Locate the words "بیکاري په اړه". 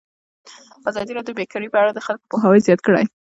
1.39-1.91